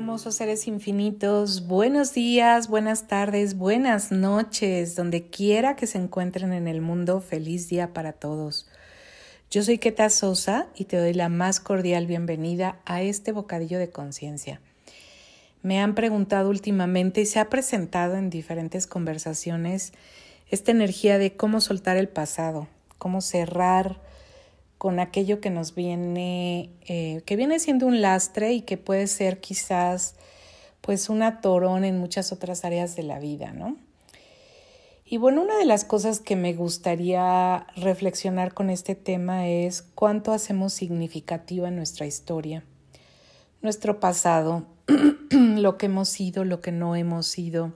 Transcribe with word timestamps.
hermosos 0.00 0.36
seres 0.36 0.66
infinitos? 0.66 1.66
Buenos 1.66 2.14
días, 2.14 2.68
buenas 2.68 3.06
tardes, 3.06 3.58
buenas 3.58 4.10
noches, 4.10 4.96
donde 4.96 5.26
quiera 5.26 5.76
que 5.76 5.86
se 5.86 5.98
encuentren 5.98 6.54
en 6.54 6.68
el 6.68 6.80
mundo, 6.80 7.20
feliz 7.20 7.68
día 7.68 7.92
para 7.92 8.14
todos. 8.14 8.66
Yo 9.50 9.62
soy 9.62 9.76
Keta 9.76 10.08
Sosa 10.08 10.68
y 10.74 10.86
te 10.86 10.96
doy 10.96 11.12
la 11.12 11.28
más 11.28 11.60
cordial 11.60 12.06
bienvenida 12.06 12.80
a 12.86 13.02
este 13.02 13.32
bocadillo 13.32 13.78
de 13.78 13.90
conciencia. 13.90 14.62
Me 15.62 15.80
han 15.80 15.94
preguntado 15.94 16.48
últimamente 16.48 17.20
y 17.20 17.26
se 17.26 17.38
ha 17.38 17.50
presentado 17.50 18.16
en 18.16 18.30
diferentes 18.30 18.86
conversaciones 18.86 19.92
esta 20.48 20.70
energía 20.70 21.18
de 21.18 21.36
cómo 21.36 21.60
soltar 21.60 21.98
el 21.98 22.08
pasado, 22.08 22.68
cómo 22.96 23.20
cerrar 23.20 24.00
con 24.80 24.98
aquello 24.98 25.42
que 25.42 25.50
nos 25.50 25.74
viene, 25.74 26.70
eh, 26.86 27.20
que 27.26 27.36
viene 27.36 27.58
siendo 27.58 27.86
un 27.86 28.00
lastre 28.00 28.54
y 28.54 28.62
que 28.62 28.78
puede 28.78 29.08
ser 29.08 29.38
quizás 29.38 30.14
pues 30.80 31.10
un 31.10 31.22
atorón 31.22 31.84
en 31.84 31.98
muchas 31.98 32.32
otras 32.32 32.64
áreas 32.64 32.96
de 32.96 33.02
la 33.02 33.18
vida, 33.18 33.52
¿no? 33.52 33.76
Y 35.04 35.18
bueno, 35.18 35.42
una 35.42 35.58
de 35.58 35.66
las 35.66 35.84
cosas 35.84 36.18
que 36.20 36.34
me 36.34 36.54
gustaría 36.54 37.66
reflexionar 37.76 38.54
con 38.54 38.70
este 38.70 38.94
tema 38.94 39.48
es 39.48 39.82
cuánto 39.82 40.32
hacemos 40.32 40.72
significativa 40.72 41.70
nuestra 41.70 42.06
historia, 42.06 42.64
nuestro 43.60 44.00
pasado, 44.00 44.64
lo 45.30 45.76
que 45.76 45.86
hemos 45.86 46.08
sido, 46.08 46.46
lo 46.46 46.62
que 46.62 46.72
no 46.72 46.96
hemos 46.96 47.26
sido, 47.26 47.74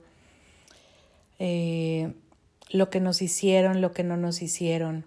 eh, 1.39 2.15
lo 2.71 2.89
que 2.89 3.01
nos 3.01 3.21
hicieron, 3.21 3.83
lo 3.83 3.93
que 3.93 4.05
no 4.05 4.17
nos 4.17 4.41
hicieron 4.41 5.05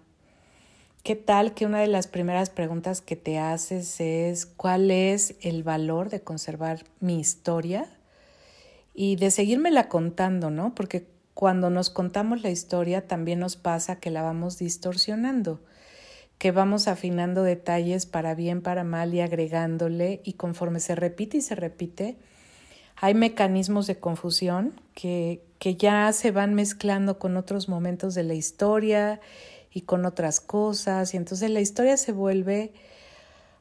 ¿Qué 1.02 1.16
tal 1.16 1.54
que 1.54 1.64
una 1.64 1.80
de 1.80 1.86
las 1.86 2.06
primeras 2.06 2.50
preguntas 2.50 3.00
que 3.00 3.16
te 3.16 3.38
haces 3.38 4.00
es 4.00 4.46
cuál 4.46 4.90
es 4.90 5.36
el 5.40 5.62
valor 5.62 6.10
de 6.10 6.20
conservar 6.20 6.84
mi 7.00 7.18
historia 7.18 7.88
y 8.94 9.16
de 9.16 9.30
seguírmela 9.30 9.88
contando, 9.88 10.50
¿no? 10.50 10.74
Porque 10.74 11.06
cuando 11.34 11.70
nos 11.70 11.88
contamos 11.88 12.42
la 12.42 12.50
historia 12.50 13.06
también 13.06 13.38
nos 13.38 13.56
pasa 13.56 14.00
que 14.00 14.10
la 14.10 14.22
vamos 14.22 14.58
distorsionando, 14.58 15.60
que 16.36 16.50
vamos 16.50 16.88
afinando 16.88 17.42
detalles 17.42 18.04
para 18.04 18.34
bien, 18.34 18.60
para 18.60 18.82
mal 18.84 19.14
y 19.14 19.20
agregándole 19.20 20.20
y 20.24 20.32
conforme 20.32 20.80
se 20.80 20.96
repite 20.96 21.38
y 21.38 21.42
se 21.42 21.54
repite, 21.54 22.18
hay 22.96 23.14
mecanismos 23.14 23.86
de 23.86 24.00
confusión 24.00 24.80
que, 24.94 25.44
que 25.60 25.76
ya 25.76 26.12
se 26.12 26.32
van 26.32 26.54
mezclando 26.54 27.20
con 27.20 27.36
otros 27.36 27.68
momentos 27.68 28.16
de 28.16 28.24
la 28.24 28.34
historia 28.34 29.20
y 29.72 29.82
con 29.82 30.04
otras 30.06 30.40
cosas 30.40 31.14
y 31.14 31.16
entonces 31.16 31.50
la 31.50 31.60
historia 31.60 31.96
se 31.96 32.12
vuelve 32.12 32.72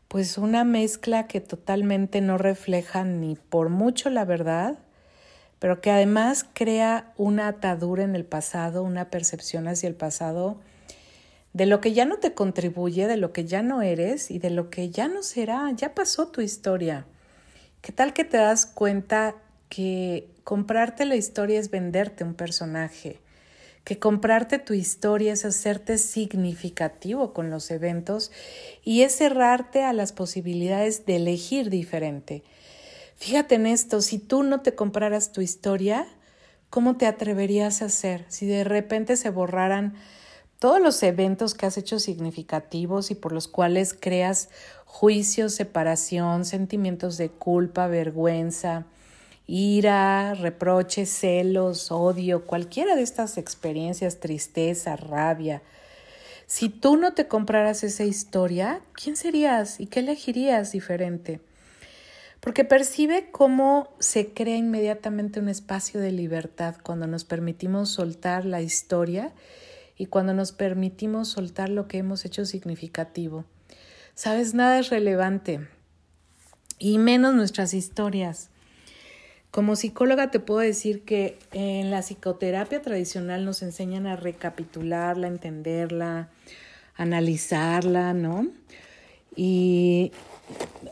pues 0.07 0.37
una 0.37 0.63
mezcla 0.63 1.27
que 1.27 1.41
totalmente 1.41 2.21
no 2.21 2.37
refleja 2.37 3.03
ni 3.03 3.35
por 3.35 3.69
mucho 3.69 4.09
la 4.09 4.23
verdad, 4.23 4.79
pero 5.59 5.81
que 5.81 5.91
además 5.91 6.45
crea 6.53 7.11
una 7.17 7.47
atadura 7.47 8.03
en 8.03 8.15
el 8.15 8.25
pasado, 8.25 8.83
una 8.83 9.09
percepción 9.09 9.67
hacia 9.67 9.89
el 9.89 9.95
pasado 9.95 10.59
de 11.53 11.65
lo 11.65 11.81
que 11.81 11.93
ya 11.93 12.05
no 12.05 12.17
te 12.17 12.33
contribuye, 12.33 13.07
de 13.07 13.17
lo 13.17 13.33
que 13.33 13.45
ya 13.45 13.63
no 13.63 13.81
eres 13.81 14.31
y 14.31 14.39
de 14.39 14.51
lo 14.51 14.69
que 14.69 14.91
ya 14.91 15.07
no 15.07 15.23
será, 15.23 15.71
ya 15.75 15.95
pasó 15.95 16.27
tu 16.27 16.41
historia. 16.41 17.05
¿Qué 17.81 17.91
tal 17.91 18.13
que 18.13 18.23
te 18.23 18.37
das 18.37 18.65
cuenta 18.65 19.35
que 19.67 20.29
comprarte 20.43 21.05
la 21.05 21.15
historia 21.15 21.59
es 21.59 21.71
venderte 21.71 22.23
un 22.23 22.35
personaje? 22.35 23.19
Que 23.87 23.99
comprarte 23.99 24.59
tu 24.59 24.73
historia 24.73 25.31
es 25.31 25.45
hacerte 25.45 25.97
significativo 25.97 27.31
con 27.31 27.49
los 27.49 27.71
eventos 27.71 28.33
y 28.83 29.03
es 29.03 29.15
cerrarte 29.15 29.85
a 29.85 29.93
las 29.93 30.11
posibilidades 30.11 31.05
de 31.05 31.15
elegir 31.15 31.69
diferente. 31.69 32.43
Fíjate 33.15 33.55
en 33.55 33.65
esto, 33.65 34.01
si 34.01 34.19
tú 34.19 34.43
no 34.43 34.59
te 34.59 34.75
compraras 34.75 35.31
tu 35.31 35.39
historia, 35.39 36.05
¿cómo 36.69 36.97
te 36.97 37.05
atreverías 37.05 37.81
a 37.81 37.85
hacer 37.85 38.25
si 38.27 38.45
de 38.45 38.65
repente 38.65 39.15
se 39.15 39.29
borraran 39.29 39.93
todos 40.59 40.81
los 40.81 41.01
eventos 41.01 41.53
que 41.53 41.65
has 41.65 41.77
hecho 41.77 41.97
significativos 41.99 43.09
y 43.09 43.15
por 43.15 43.31
los 43.31 43.47
cuales 43.47 43.93
creas 43.97 44.49
juicio, 44.83 45.47
separación, 45.47 46.43
sentimientos 46.43 47.15
de 47.17 47.29
culpa, 47.29 47.87
vergüenza, 47.87 48.85
ira, 49.47 50.33
reproches, 50.33 51.09
celos, 51.09 51.91
odio, 51.91 52.45
cualquiera 52.45 52.95
de 52.95 53.01
estas 53.01 53.37
experiencias, 53.37 54.19
tristeza, 54.19 54.97
rabia. 54.97 55.61
Si 56.45 56.69
tú 56.69 56.97
no 56.97 57.13
te 57.13 57.27
compraras 57.27 57.83
esa 57.83 58.03
historia, 58.03 58.81
¿quién 58.93 59.15
serías 59.15 59.79
y 59.79 59.87
qué 59.87 60.01
elegirías 60.01 60.73
diferente? 60.73 61.41
Porque 62.39 62.63
percibe 62.63 63.31
cómo 63.31 63.89
se 63.99 64.33
crea 64.33 64.57
inmediatamente 64.57 65.39
un 65.39 65.49
espacio 65.49 65.99
de 65.99 66.11
libertad 66.11 66.75
cuando 66.83 67.07
nos 67.07 67.25
permitimos 67.25 67.89
soltar 67.89 68.45
la 68.45 68.61
historia 68.61 69.33
y 69.97 70.05
cuando 70.05 70.33
nos 70.33 70.51
permitimos 70.51 71.29
soltar 71.29 71.69
lo 71.69 71.87
que 71.87 71.97
hemos 71.97 72.23
hecho 72.25 72.45
significativo. 72.45 73.45
Sabes, 74.13 74.53
nada 74.53 74.79
es 74.79 74.89
relevante 74.89 75.67
y 76.79 76.97
menos 76.97 77.33
nuestras 77.33 77.73
historias. 77.73 78.49
Como 79.57 79.75
psicóloga 79.75 80.29
te 80.29 80.39
puedo 80.39 80.59
decir 80.59 81.03
que 81.03 81.39
en 81.51 81.89
la 81.89 82.03
psicoterapia 82.03 82.79
tradicional 82.83 83.43
nos 83.43 83.63
enseñan 83.63 84.05
a 84.05 84.15
recapitularla, 84.15 85.25
entenderla, 85.25 86.29
analizarla, 86.95 88.13
¿no? 88.13 88.49
Y 89.35 90.11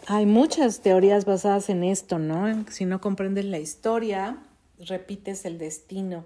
hay 0.08 0.26
muchas 0.26 0.82
teorías 0.82 1.26
basadas 1.26 1.70
en 1.70 1.84
esto, 1.84 2.18
¿no? 2.18 2.66
Si 2.72 2.86
no 2.86 3.02
comprendes 3.02 3.46
la 3.46 3.60
historia, 3.60 4.40
repites 4.80 5.46
el 5.46 5.60
destino. 5.60 6.26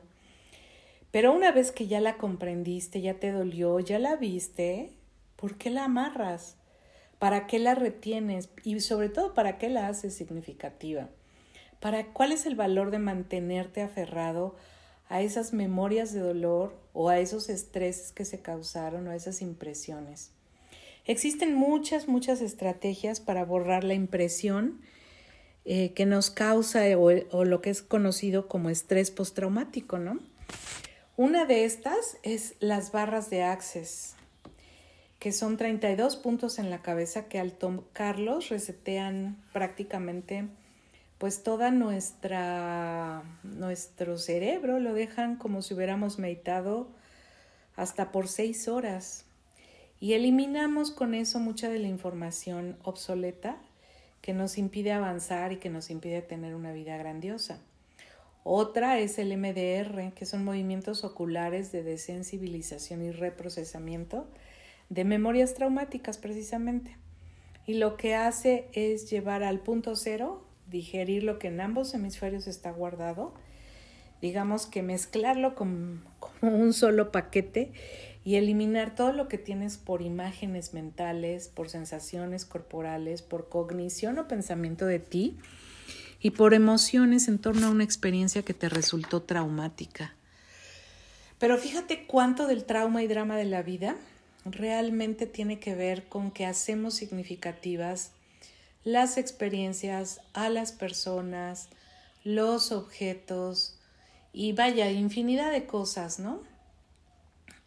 Pero 1.12 1.34
una 1.34 1.52
vez 1.52 1.74
que 1.74 1.88
ya 1.88 2.00
la 2.00 2.16
comprendiste, 2.16 3.02
ya 3.02 3.16
te 3.16 3.34
dolió, 3.34 3.82
ya 3.82 4.00
la 4.00 4.16
viste, 4.16 4.94
¿por 5.36 5.58
qué 5.58 5.72
la 5.72 5.84
amarras? 5.84 6.56
¿Para 7.20 7.48
qué 7.48 7.60
la 7.60 7.76
retienes? 7.76 8.48
Y 8.64 8.80
sobre 8.80 9.10
todo, 9.10 9.34
¿para 9.34 9.58
qué 9.58 9.68
la 9.68 9.90
haces 9.90 10.16
significativa? 10.16 11.10
Para 11.80 12.08
cuál 12.08 12.32
es 12.32 12.46
el 12.46 12.56
valor 12.56 12.92
de 12.92 13.00
mantenerte 13.00 13.82
aferrado 13.82 14.56
a 15.08 15.22
esas 15.22 15.54
memorias 15.54 16.14
de 16.14 16.20
dolor 16.20 16.76
o 16.94 17.10
a 17.10 17.20
esos 17.20 17.50
estreses 17.50 18.12
que 18.12 18.26
se 18.26 18.42
causaron 18.42 19.08
o 19.08 19.12
a 19.12 19.16
esas 19.16 19.42
impresiones. 19.42 20.32
Existen 21.06 21.56
muchas, 21.56 22.08
muchas 22.08 22.42
estrategias 22.42 23.20
para 23.20 23.44
borrar 23.44 23.84
la 23.84 23.96
impresión 23.96 24.82
eh, 25.66 25.94
que 25.94 26.06
nos 26.06 26.30
causa 26.30 26.82
o, 26.98 27.46
lo 27.46 27.62
que 27.62 27.70
es 27.70 27.82
conocido 27.82 28.48
como 28.48 28.70
estrés 28.70 29.12
postraumático, 29.12 29.98
¿no? 29.98 30.20
Una 31.18 31.46
de 31.46 31.66
estas 31.66 32.18
es 32.24 32.56
las 32.60 32.92
barras 32.92 33.30
de 33.30 33.44
Access, 33.44 34.16
que 35.20 35.32
son 35.32 35.58
32 35.58 36.16
puntos 36.16 36.60
en 36.60 36.70
la 36.70 36.82
cabeza 36.82 37.28
que 37.28 37.40
al 37.40 37.54
tocarlos 37.54 38.50
resetean 38.50 39.38
prácticamente 39.52 40.48
pues 41.20 41.44
toda 41.44 41.70
nuestra 41.70 43.24
nuestro 43.44 44.18
cerebro 44.18 44.80
lo 44.80 44.94
dejan 44.94 45.36
como 45.36 45.62
si 45.62 45.76
hubiéramos 45.76 46.18
meditado 46.18 46.88
hasta 47.76 48.12
por 48.12 48.28
seis 48.28 48.68
horas 48.68 49.26
y 50.00 50.14
eliminamos 50.14 50.92
con 50.92 51.14
eso 51.14 51.40
mucha 51.40 51.70
de 51.70 51.78
la 51.78 51.90
información 51.90 52.78
obsoleta 52.84 53.58
que 54.22 54.34
nos 54.34 54.58
impide 54.58 54.94
avanzar 54.94 55.52
y 55.52 55.58
que 55.58 55.70
nos 55.70 55.90
impide 55.90 56.22
tener 56.22 56.56
una 56.56 56.72
vida 56.72 56.98
grandiosa. 56.98 57.60
Otra 58.44 59.00
es 59.00 59.20
el 59.20 59.38
MDR, 59.38 60.14
que 60.14 60.26
son 60.26 60.46
movimientos 60.46 61.04
oculares 61.04 61.72
de 61.72 61.84
desensibilización 61.84 63.04
y 63.04 63.12
reprocesamiento 63.12 64.26
de 64.88 65.04
memorias 65.04 65.54
traumáticas 65.54 66.18
precisamente. 66.18 66.96
Y 67.68 67.76
lo 67.76 67.98
que 67.98 68.16
hace 68.16 68.70
es 68.72 69.10
llevar 69.10 69.44
al 69.44 69.60
punto 69.60 69.96
cero 69.96 70.49
digerir 70.70 71.24
lo 71.24 71.40
que 71.40 71.48
en 71.48 71.62
ambos 71.62 71.94
hemisferios 71.94 72.48
está 72.48 72.72
guardado, 72.72 73.34
digamos 74.22 74.66
que 74.66 74.84
mezclarlo 74.84 75.56
como, 75.56 76.02
un 76.42 76.74
solo 76.74 77.12
paquete 77.12 77.72
y 78.24 78.36
eliminar 78.36 78.96
todo 78.96 79.14
lo 79.14 79.28
que 79.28 79.38
tienes 79.38 79.78
por 79.78 80.02
imágenes 80.02 80.74
mentales, 80.74 81.48
por 81.48 81.70
sensaciones 81.70 82.46
corporales, 82.46 83.22
por 83.22 83.50
cognición 83.50 84.20
o 84.20 84.28
pensamiento 84.28 84.86
de 84.86 85.00
ti 85.00 85.38
y 86.20 86.32
por 86.32 86.54
emociones 86.54 87.28
en 87.28 87.40
torno 87.40 87.68
a 87.68 87.72
una 87.72 87.84
experiencia 87.84 88.44
que 88.44 88.54
te 88.54 88.70
resultó 88.70 89.22
traumática. 89.22 90.14
Pero 91.40 91.58
fíjate 91.58 92.06
cuánto 92.06 92.48
del 92.48 92.66
trauma 92.66 93.02
y 93.02 93.08
drama 93.08 93.38
de 93.38 93.46
la 93.46 93.64
vida 93.64 93.96
realmente 94.46 95.26
tiene 95.26 95.60
que 95.60 95.76
ver 95.76 96.08
con 96.08 96.32
que 96.32 96.46
hacemos 96.46 96.94
significativas 96.94 98.12
las 98.84 99.18
experiencias, 99.18 100.22
a 100.34 100.50
las 100.50 100.72
personas, 100.72 101.70
los 102.24 102.72
objetos 102.72 103.78
y 104.34 104.54
vaya, 104.54 104.90
infinidad 104.92 105.52
de 105.52 105.66
cosas, 105.66 106.20
¿no? 106.20 106.42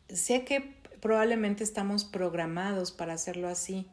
Sé 0.08 0.44
que 0.44 0.74
probablemente 1.00 1.64
estamos 1.64 2.04
programados 2.04 2.92
para 2.92 3.14
hacerlo 3.14 3.48
así, 3.48 3.86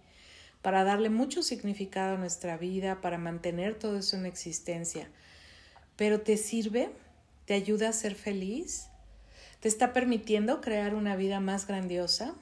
para 0.61 0.83
darle 0.83 1.09
mucho 1.09 1.41
significado 1.41 2.15
a 2.15 2.19
nuestra 2.19 2.57
vida, 2.57 3.01
para 3.01 3.17
mantener 3.17 3.77
todo 3.77 3.97
eso 3.97 4.17
en 4.17 4.25
existencia. 4.25 5.09
Pero 5.95 6.21
¿te 6.21 6.37
sirve? 6.37 6.91
¿Te 7.45 7.53
ayuda 7.53 7.89
a 7.89 7.93
ser 7.93 8.15
feliz? 8.15 8.87
¿Te 9.59 9.67
está 9.67 9.91
permitiendo 9.91 10.61
crear 10.61 10.93
una 10.93 11.15
vida 11.15 11.39
más 11.39 11.67
grandiosa? 11.67 12.35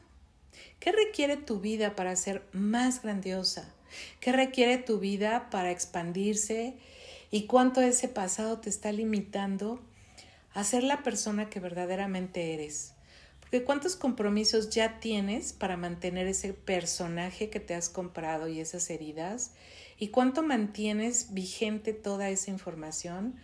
¿Qué 0.80 0.92
requiere 0.92 1.38
tu 1.38 1.60
vida 1.60 1.96
para 1.96 2.16
ser 2.16 2.44
más 2.52 3.02
grandiosa? 3.02 3.74
¿Qué 4.20 4.32
requiere 4.32 4.78
tu 4.78 5.00
vida 5.00 5.50
para 5.50 5.72
expandirse? 5.72 6.78
¿Y 7.32 7.46
cuánto 7.46 7.82
ese 7.82 8.08
pasado 8.08 8.60
te 8.60 8.70
está 8.70 8.92
limitando 8.92 9.82
a 10.54 10.64
ser 10.64 10.84
la 10.84 11.04
persona 11.04 11.50
que 11.50 11.60
verdaderamente 11.60 12.54
eres? 12.54 12.94
Porque 13.40 13.64
cuántos 13.64 13.96
compromisos 13.96 14.70
ya 14.72 15.00
tienes 15.00 15.54
para 15.54 15.78
mantener 15.78 16.28
ese 16.28 16.54
personaje 16.54 17.50
que 17.50 17.62
te 17.62 17.76
has 17.76 17.90
comprado 17.90 18.50
y 18.50 18.60
esas 18.60 18.90
heridas 18.90 19.54
y 19.98 20.10
cuánto 20.10 20.44
mantienes 20.44 21.34
vigente 21.34 21.94
toda 21.94 22.30
esa 22.30 22.52
información, 22.52 23.36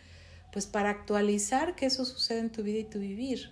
pues 0.51 0.68
para 0.68 0.90
actualizar 0.90 1.75
que 1.75 1.86
eso 1.86 2.04
sucede 2.04 2.40
en 2.40 2.51
tu 2.51 2.63
vida 2.63 2.80
y 2.80 2.84
tu 2.84 3.00
vivir. 3.00 3.51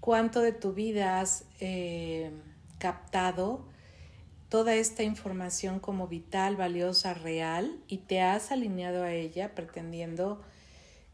Cuánto 0.00 0.40
de 0.40 0.52
tu 0.52 0.72
vida 0.72 1.20
has 1.20 1.44
eh, 1.60 2.30
captado 2.78 3.66
toda 4.52 4.74
esta 4.74 5.02
información 5.02 5.80
como 5.80 6.08
vital, 6.08 6.56
valiosa, 6.56 7.14
real 7.14 7.80
y 7.88 7.96
te 7.96 8.20
has 8.20 8.52
alineado 8.52 9.02
a 9.02 9.14
ella 9.14 9.54
pretendiendo 9.54 10.42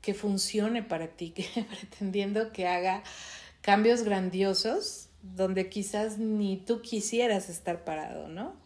que 0.00 0.12
funcione 0.12 0.82
para 0.82 1.06
ti, 1.06 1.32
pretendiendo 1.70 2.50
que 2.50 2.66
haga 2.66 3.04
cambios 3.60 4.02
grandiosos 4.02 5.10
donde 5.22 5.68
quizás 5.68 6.18
ni 6.18 6.56
tú 6.56 6.82
quisieras 6.82 7.48
estar 7.48 7.84
parado, 7.84 8.26
¿no? 8.26 8.56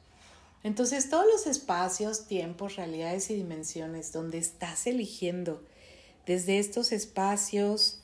Entonces 0.63 1.11
todos 1.11 1.27
los 1.31 1.47
espacios, 1.47 2.27
tiempos, 2.27 2.77
realidades 2.77 3.29
y 3.29 3.35
dimensiones 3.35 4.11
donde 4.11 4.39
estás 4.39 4.87
eligiendo 4.87 5.63
desde 6.25 6.59
estos 6.59 6.93
espacios 6.93 8.01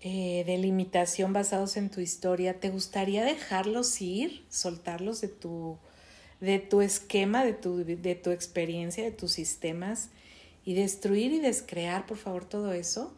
eh, 0.00 0.44
de 0.46 0.58
limitación 0.58 1.32
basados 1.32 1.76
en 1.76 1.90
tu 1.90 2.00
historia, 2.00 2.60
¿te 2.60 2.70
gustaría 2.70 3.24
dejarlos 3.24 4.00
ir, 4.00 4.44
soltarlos 4.48 5.20
de 5.20 5.28
tu, 5.28 5.76
de 6.40 6.60
tu 6.60 6.80
esquema, 6.80 7.44
de 7.44 7.52
tu, 7.52 7.84
de 7.84 8.14
tu 8.14 8.30
experiencia, 8.30 9.02
de 9.02 9.10
tus 9.10 9.32
sistemas 9.32 10.10
y 10.64 10.74
destruir 10.74 11.32
y 11.32 11.40
descrear, 11.40 12.06
por 12.06 12.16
favor, 12.16 12.44
todo 12.44 12.72
eso? 12.72 13.12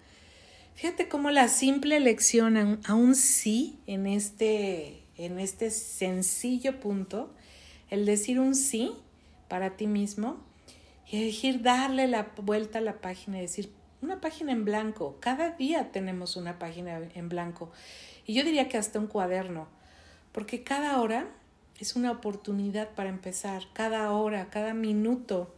Fíjate 0.74 1.08
cómo 1.08 1.30
la 1.30 1.48
simple 1.48 1.98
elección 1.98 2.56
a 2.86 2.94
un, 2.94 3.14
sí 3.14 3.78
en 3.86 4.06
este, 4.06 5.02
en 5.18 5.38
este 5.38 5.70
sencillo 5.70 6.80
punto, 6.80 7.34
el 7.90 8.06
decir 8.06 8.40
un 8.40 8.54
sí 8.54 8.92
para 9.48 9.76
ti 9.76 9.86
mismo 9.86 10.42
y 11.10 11.18
elegir 11.18 11.60
darle 11.60 12.06
la 12.06 12.32
vuelta 12.42 12.78
a 12.78 12.80
la 12.82 13.02
página 13.02 13.36
y 13.36 13.42
decir 13.42 13.70
una 14.02 14.20
página 14.20 14.52
en 14.52 14.64
blanco. 14.64 15.16
Cada 15.20 15.50
día 15.50 15.92
tenemos 15.92 16.36
una 16.36 16.58
página 16.58 17.00
en 17.14 17.28
blanco. 17.28 17.70
Y 18.26 18.34
yo 18.34 18.44
diría 18.44 18.68
que 18.68 18.78
hasta 18.78 18.98
un 18.98 19.06
cuaderno, 19.06 19.68
porque 20.32 20.62
cada 20.62 21.00
hora 21.00 21.28
es 21.78 21.96
una 21.96 22.12
oportunidad 22.12 22.90
para 22.90 23.08
empezar. 23.08 23.64
Cada 23.72 24.10
hora, 24.12 24.48
cada 24.50 24.74
minuto, 24.74 25.54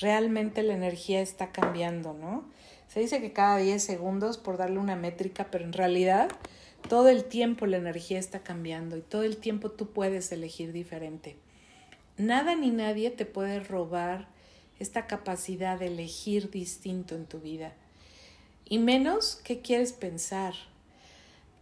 realmente 0.00 0.62
la 0.62 0.74
energía 0.74 1.20
está 1.20 1.52
cambiando, 1.52 2.14
¿no? 2.14 2.44
Se 2.88 3.00
dice 3.00 3.20
que 3.20 3.32
cada 3.32 3.58
10 3.58 3.82
segundos 3.82 4.38
por 4.38 4.56
darle 4.56 4.78
una 4.78 4.96
métrica, 4.96 5.48
pero 5.50 5.64
en 5.64 5.72
realidad 5.72 6.28
todo 6.88 7.08
el 7.08 7.24
tiempo 7.24 7.66
la 7.66 7.78
energía 7.78 8.18
está 8.18 8.40
cambiando 8.40 8.96
y 8.96 9.00
todo 9.00 9.24
el 9.24 9.38
tiempo 9.38 9.70
tú 9.70 9.90
puedes 9.90 10.30
elegir 10.30 10.72
diferente. 10.72 11.36
Nada 12.16 12.54
ni 12.54 12.70
nadie 12.70 13.10
te 13.10 13.26
puede 13.26 13.60
robar 13.60 14.28
esta 14.78 15.06
capacidad 15.06 15.78
de 15.78 15.86
elegir 15.86 16.50
distinto 16.50 17.14
en 17.14 17.26
tu 17.26 17.40
vida. 17.40 17.72
Y 18.68 18.78
menos 18.78 19.40
qué 19.44 19.60
quieres 19.60 19.92
pensar. 19.92 20.54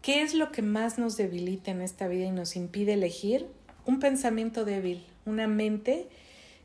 ¿Qué 0.02 0.22
es 0.22 0.34
lo 0.34 0.52
que 0.52 0.62
más 0.62 0.99
nos 0.99 1.16
debilita 1.16 1.70
en 1.70 1.81
esta 1.81 2.08
vida 2.08 2.26
y 2.26 2.31
nos 2.31 2.56
impide 2.56 2.94
elegir? 2.94 3.46
Un 3.87 4.00
pensamiento 4.00 4.64
débil, 4.64 5.05
una 5.25 5.46
mente 5.46 6.08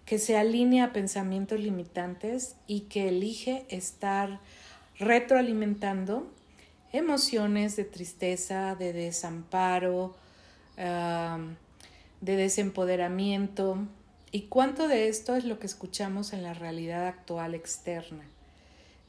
que 0.06 0.18
se 0.18 0.38
alinea 0.38 0.86
a 0.86 0.94
pensamientos 0.94 1.60
limitantes 1.60 2.56
y 2.68 2.82
que 2.82 3.10
elige 3.10 3.66
estar 3.70 4.40
retroalimentando 4.98 6.28
emociones 6.92 7.76
de 7.76 7.86
tristeza, 7.86 8.76
de 8.76 8.92
desamparo, 8.92 10.16
de 10.76 12.36
desempoderamiento. 12.36 13.78
¿Y 14.32 14.44
cuánto 14.44 14.88
de 14.88 15.08
esto 15.08 15.36
es 15.36 15.46
lo 15.46 15.60
que 15.60 15.68
escuchamos 15.68 16.34
en 16.34 16.44
la 16.44 16.54
realidad 16.54 17.08
actual 17.08 17.56
externa? 17.56 18.24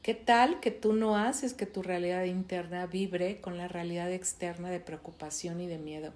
¿Qué 0.01 0.15
tal 0.15 0.59
que 0.59 0.71
tú 0.71 0.93
no 0.93 1.15
haces 1.15 1.53
que 1.53 1.65
tu 1.65 1.83
realidad 1.83 2.23
interna 2.23 2.87
vibre 2.87 3.39
con 3.39 3.57
la 3.57 3.67
realidad 3.67 4.11
externa 4.11 4.69
de 4.69 4.79
preocupación 4.79 5.61
y 5.61 5.67
de 5.67 5.77
miedo? 5.77 6.11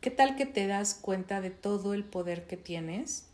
¿Qué 0.00 0.10
tal 0.10 0.34
que 0.34 0.46
te 0.46 0.66
das 0.66 0.94
cuenta 0.94 1.40
de 1.40 1.50
todo 1.50 1.94
el 1.94 2.04
poder 2.04 2.46
que 2.46 2.56
tienes? 2.56 3.26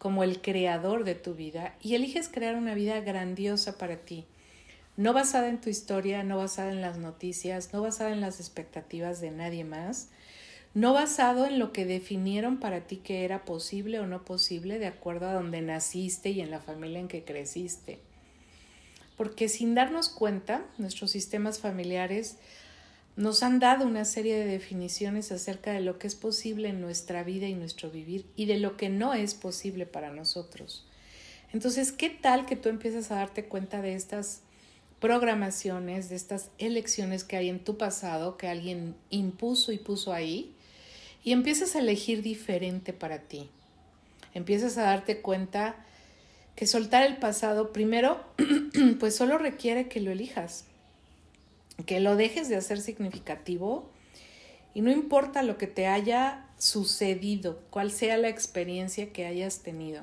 como 0.00 0.24
el 0.24 0.40
creador 0.40 1.04
de 1.04 1.14
tu 1.14 1.34
vida 1.34 1.74
y 1.82 1.94
eliges 1.94 2.30
crear 2.30 2.56
una 2.56 2.72
vida 2.72 2.98
grandiosa 3.00 3.76
para 3.76 3.98
ti, 3.98 4.24
no 4.96 5.12
basada 5.12 5.48
en 5.50 5.60
tu 5.60 5.68
historia, 5.68 6.24
no 6.24 6.38
basada 6.38 6.72
en 6.72 6.80
las 6.80 6.96
noticias, 6.96 7.74
no 7.74 7.82
basada 7.82 8.10
en 8.10 8.22
las 8.22 8.40
expectativas 8.40 9.20
de 9.20 9.30
nadie 9.30 9.62
más, 9.62 10.08
no 10.74 10.92
basado 10.92 11.46
en 11.46 11.58
lo 11.58 11.72
que 11.72 11.84
definieron 11.84 12.58
para 12.58 12.86
ti 12.86 12.96
que 12.96 13.24
era 13.24 13.44
posible 13.44 13.98
o 13.98 14.06
no 14.06 14.24
posible 14.24 14.78
de 14.78 14.86
acuerdo 14.86 15.28
a 15.28 15.34
donde 15.34 15.60
naciste 15.62 16.30
y 16.30 16.40
en 16.40 16.50
la 16.50 16.60
familia 16.60 17.00
en 17.00 17.08
que 17.08 17.24
creciste. 17.24 17.98
Porque 19.16 19.48
sin 19.48 19.74
darnos 19.74 20.08
cuenta, 20.08 20.64
nuestros 20.78 21.10
sistemas 21.10 21.58
familiares 21.58 22.38
nos 23.16 23.42
han 23.42 23.58
dado 23.58 23.86
una 23.86 24.04
serie 24.04 24.38
de 24.38 24.46
definiciones 24.46 25.32
acerca 25.32 25.72
de 25.72 25.80
lo 25.80 25.98
que 25.98 26.06
es 26.06 26.14
posible 26.14 26.68
en 26.68 26.80
nuestra 26.80 27.24
vida 27.24 27.46
y 27.46 27.54
nuestro 27.54 27.90
vivir 27.90 28.24
y 28.36 28.46
de 28.46 28.58
lo 28.58 28.76
que 28.76 28.88
no 28.88 29.12
es 29.12 29.34
posible 29.34 29.84
para 29.84 30.12
nosotros. 30.12 30.86
Entonces, 31.52 31.90
¿qué 31.90 32.10
tal 32.10 32.46
que 32.46 32.56
tú 32.56 32.68
empiezas 32.68 33.10
a 33.10 33.16
darte 33.16 33.46
cuenta 33.46 33.82
de 33.82 33.94
estas 33.94 34.42
programaciones, 35.00 36.08
de 36.08 36.16
estas 36.16 36.50
elecciones 36.58 37.24
que 37.24 37.36
hay 37.36 37.48
en 37.48 37.64
tu 37.64 37.76
pasado, 37.76 38.36
que 38.36 38.48
alguien 38.48 38.94
impuso 39.10 39.72
y 39.72 39.78
puso 39.78 40.12
ahí, 40.12 40.54
y 41.22 41.32
empiezas 41.32 41.74
a 41.74 41.80
elegir 41.80 42.22
diferente 42.22 42.92
para 42.92 43.20
ti? 43.20 43.48
Empiezas 44.34 44.78
a 44.78 44.82
darte 44.82 45.20
cuenta 45.20 45.76
que 46.56 46.66
soltar 46.66 47.04
el 47.04 47.16
pasado, 47.16 47.72
primero, 47.72 48.24
pues 49.00 49.16
solo 49.16 49.38
requiere 49.38 49.88
que 49.88 50.00
lo 50.00 50.10
elijas 50.10 50.64
que 51.84 52.00
lo 52.00 52.16
dejes 52.16 52.48
de 52.48 52.56
hacer 52.56 52.80
significativo 52.80 53.88
y 54.74 54.82
no 54.82 54.90
importa 54.90 55.42
lo 55.42 55.58
que 55.58 55.66
te 55.66 55.86
haya 55.86 56.46
sucedido, 56.58 57.60
cuál 57.70 57.90
sea 57.90 58.16
la 58.16 58.28
experiencia 58.28 59.12
que 59.12 59.26
hayas 59.26 59.60
tenido, 59.60 60.02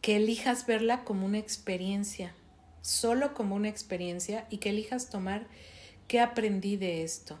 que 0.00 0.16
elijas 0.16 0.66
verla 0.66 1.04
como 1.04 1.26
una 1.26 1.38
experiencia, 1.38 2.34
solo 2.80 3.34
como 3.34 3.54
una 3.54 3.68
experiencia 3.68 4.46
y 4.48 4.58
que 4.58 4.70
elijas 4.70 5.10
tomar 5.10 5.46
qué 6.08 6.20
aprendí 6.20 6.76
de 6.76 7.02
esto. 7.02 7.38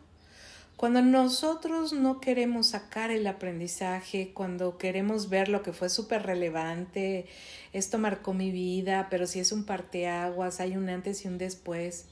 Cuando 0.80 1.02
nosotros 1.02 1.92
no 1.92 2.20
queremos 2.22 2.68
sacar 2.68 3.10
el 3.10 3.26
aprendizaje, 3.26 4.32
cuando 4.32 4.78
queremos 4.78 5.28
ver 5.28 5.50
lo 5.50 5.62
que 5.62 5.74
fue 5.74 5.90
súper 5.90 6.22
relevante, 6.22 7.26
esto 7.74 7.98
marcó 7.98 8.32
mi 8.32 8.50
vida, 8.50 9.08
pero 9.10 9.26
si 9.26 9.40
es 9.40 9.52
un 9.52 9.64
parteaguas, 9.64 10.58
hay 10.58 10.78
un 10.78 10.88
antes 10.88 11.22
y 11.26 11.28
un 11.28 11.36
después, 11.36 12.06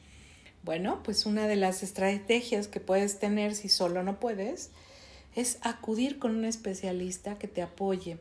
bueno, 0.64 1.02
pues 1.02 1.24
una 1.24 1.46
de 1.46 1.56
las 1.56 1.82
estrategias 1.82 2.68
que 2.68 2.78
puedes 2.78 3.18
tener 3.18 3.54
si 3.54 3.70
solo 3.70 4.02
no 4.02 4.20
puedes 4.20 4.70
es 5.34 5.56
acudir 5.62 6.18
con 6.18 6.36
un 6.36 6.44
especialista 6.44 7.38
que 7.38 7.48
te 7.48 7.62
apoye 7.62 8.18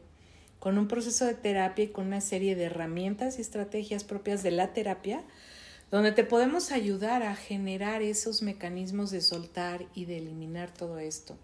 con 0.59 0.77
un 0.77 0.87
proceso 0.87 1.25
de 1.25 1.33
terapia 1.33 1.85
y 1.85 1.89
con 1.89 2.07
una 2.07 2.21
serie 2.21 2.55
de 2.55 2.65
herramientas 2.65 3.37
y 3.37 3.41
estrategias 3.41 4.03
propias 4.03 4.43
de 4.43 4.51
la 4.51 4.73
terapia, 4.73 5.23
donde 5.91 6.11
te 6.11 6.23
podemos 6.23 6.71
ayudar 6.71 7.23
a 7.23 7.35
generar 7.35 8.01
esos 8.01 8.41
mecanismos 8.41 9.11
de 9.11 9.21
soltar 9.21 9.85
y 9.93 10.05
de 10.05 10.17
eliminar 10.17 10.73
todo 10.73 10.99
esto. 10.99 11.37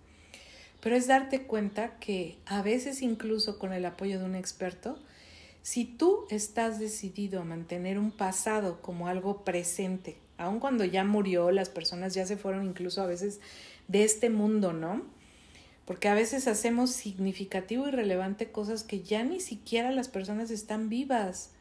Pero 0.81 0.97
es 0.97 1.07
darte 1.07 1.43
cuenta 1.43 1.97
que 1.99 2.37
a 2.45 2.61
veces 2.61 3.01
incluso 3.01 3.57
con 3.57 3.71
el 3.71 3.85
apoyo 3.85 4.19
de 4.19 4.25
un 4.25 4.35
experto, 4.35 4.99
si 5.61 5.85
tú 5.85 6.25
estás 6.29 6.77
decidido 6.77 7.39
a 7.39 7.45
mantener 7.45 7.97
un 7.97 8.11
pasado 8.11 8.81
como 8.81 9.07
algo 9.07 9.45
presente, 9.45 10.17
aun 10.37 10.59
cuando 10.59 10.83
ya 10.83 11.05
murió, 11.05 11.51
las 11.51 11.69
personas 11.69 12.13
ya 12.13 12.25
se 12.25 12.35
fueron 12.35 12.65
incluso 12.65 13.01
a 13.01 13.05
veces 13.05 13.39
de 13.87 14.03
este 14.03 14.29
mundo, 14.29 14.73
¿no? 14.73 15.03
Porque 15.85 16.09
a 16.09 16.15
veces 16.15 16.47
hacemos 16.47 16.91
significativo 16.91 17.87
y 17.87 17.91
relevante 17.91 18.51
cosas 18.51 18.83
que 18.83 19.03
ya 19.03 19.23
ni 19.23 19.39
siquiera 19.39 19.91
las 19.91 20.09
personas 20.09 20.51
están 20.51 20.89
vivas. 20.89 21.51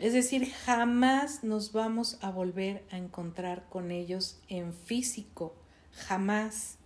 Es 0.00 0.12
decir, 0.12 0.50
jamás 0.50 1.44
nos 1.44 1.72
vamos 1.72 2.18
a 2.20 2.30
volver 2.30 2.82
a 2.90 2.96
encontrar 2.96 3.68
con 3.68 3.92
ellos 3.92 4.40
en 4.48 4.72
físico, 4.72 5.54
jamás. 5.92 6.78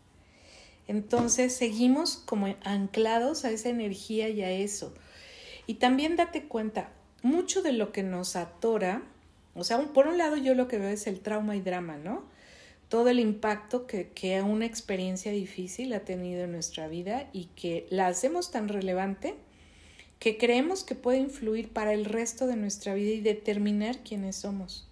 Entonces 0.86 1.56
seguimos 1.56 2.16
como 2.16 2.54
anclados 2.64 3.44
a 3.44 3.50
esa 3.50 3.70
energía 3.70 4.28
y 4.28 4.42
a 4.42 4.50
eso. 4.50 4.92
Y 5.66 5.74
también 5.74 6.16
date 6.16 6.44
cuenta, 6.48 6.90
mucho 7.22 7.62
de 7.62 7.72
lo 7.72 7.92
que 7.92 8.02
nos 8.02 8.36
atora, 8.36 9.02
o 9.54 9.64
sea, 9.64 9.78
por 9.78 10.06
un 10.06 10.18
lado 10.18 10.36
yo 10.36 10.54
lo 10.54 10.68
que 10.68 10.78
veo 10.78 10.90
es 10.90 11.06
el 11.06 11.20
trauma 11.20 11.56
y 11.56 11.60
drama, 11.60 11.96
¿no? 11.96 12.24
Todo 12.88 13.08
el 13.08 13.20
impacto 13.20 13.86
que, 13.86 14.10
que 14.10 14.40
una 14.42 14.66
experiencia 14.66 15.32
difícil 15.32 15.92
ha 15.94 16.00
tenido 16.00 16.44
en 16.44 16.52
nuestra 16.52 16.88
vida 16.88 17.28
y 17.32 17.46
que 17.56 17.86
la 17.90 18.06
hacemos 18.06 18.50
tan 18.50 18.68
relevante 18.68 19.34
que 20.18 20.36
creemos 20.36 20.84
que 20.84 20.94
puede 20.94 21.18
influir 21.18 21.68
para 21.68 21.92
el 21.92 22.04
resto 22.04 22.46
de 22.46 22.56
nuestra 22.56 22.94
vida 22.94 23.10
y 23.10 23.20
determinar 23.20 23.98
quiénes 23.98 24.36
somos. 24.36 24.88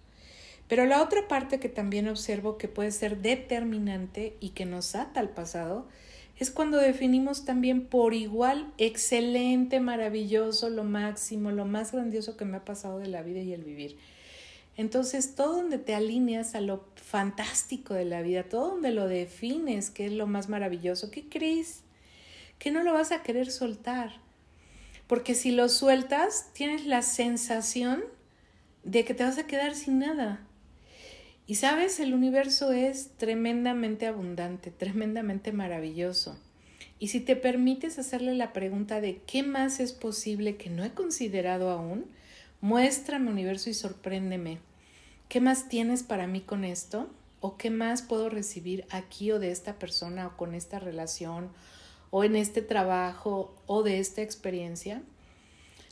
Pero 0.67 0.85
la 0.85 1.01
otra 1.01 1.27
parte 1.27 1.59
que 1.59 1.69
también 1.69 2.07
observo 2.07 2.57
que 2.57 2.67
puede 2.67 2.91
ser 2.91 3.21
determinante 3.21 4.35
y 4.39 4.49
que 4.49 4.65
nos 4.65 4.95
ata 4.95 5.19
al 5.19 5.29
pasado 5.29 5.87
es 6.39 6.51
cuando 6.51 6.77
definimos 6.77 7.45
también 7.45 7.87
por 7.87 8.13
igual 8.13 8.71
excelente, 8.77 9.79
maravilloso, 9.79 10.69
lo 10.69 10.83
máximo, 10.83 11.51
lo 11.51 11.65
más 11.65 11.91
grandioso 11.91 12.37
que 12.37 12.45
me 12.45 12.57
ha 12.57 12.65
pasado 12.65 12.99
de 12.99 13.07
la 13.07 13.23
vida 13.23 13.39
y 13.39 13.53
el 13.53 13.63
vivir. 13.63 13.97
Entonces, 14.75 15.33
todo 15.33 15.55
donde 15.55 15.79
te 15.79 15.95
alineas 15.95 16.53
a 16.53 16.61
lo 16.61 16.85
fantástico 16.95 17.95
de 17.95 18.05
la 18.05 18.21
vida, 18.21 18.43
todo 18.43 18.69
donde 18.69 18.91
lo 18.91 19.07
defines, 19.07 19.89
que 19.89 20.05
es 20.05 20.11
lo 20.11 20.27
más 20.27 20.49
maravilloso, 20.49 21.09
¿qué 21.09 21.27
crees? 21.27 21.81
Que 22.59 22.69
no 22.69 22.83
lo 22.83 22.93
vas 22.93 23.11
a 23.11 23.23
querer 23.23 23.49
soltar. 23.49 24.26
Porque 25.07 25.35
si 25.35 25.51
lo 25.51 25.69
sueltas, 25.69 26.51
tienes 26.53 26.85
la 26.85 27.01
sensación 27.01 28.03
de 28.83 29.05
que 29.05 29.13
te 29.13 29.23
vas 29.23 29.37
a 29.37 29.47
quedar 29.47 29.73
sin 29.75 29.99
nada. 29.99 30.41
Y 31.45 31.55
sabes, 31.55 31.99
el 32.01 32.13
universo 32.13 32.73
es 32.73 33.11
tremendamente 33.17 34.05
abundante, 34.05 34.69
tremendamente 34.69 35.53
maravilloso. 35.53 36.37
Y 36.99 37.07
si 37.09 37.21
te 37.21 37.35
permites 37.35 37.99
hacerle 37.99 38.33
la 38.33 38.51
pregunta 38.53 38.99
de 38.99 39.21
qué 39.25 39.43
más 39.43 39.79
es 39.79 39.93
posible 39.93 40.57
que 40.57 40.69
no 40.69 40.83
he 40.83 40.91
considerado 40.91 41.69
aún, 41.69 42.05
muéstrame 42.59 43.29
universo 43.29 43.69
y 43.69 43.73
sorpréndeme. 43.73 44.59
¿Qué 45.29 45.39
más 45.39 45.69
tienes 45.69 46.03
para 46.03 46.27
mí 46.27 46.41
con 46.41 46.65
esto? 46.65 47.09
¿O 47.39 47.55
qué 47.55 47.69
más 47.69 48.01
puedo 48.01 48.29
recibir 48.29 48.85
aquí 48.89 49.31
o 49.31 49.39
de 49.39 49.51
esta 49.51 49.77
persona 49.79 50.27
o 50.27 50.37
con 50.37 50.55
esta 50.55 50.79
relación 50.79 51.49
o 52.09 52.23
en 52.23 52.35
este 52.35 52.61
trabajo 52.61 53.55
o 53.65 53.83
de 53.83 53.99
esta 53.99 54.21
experiencia? 54.21 55.03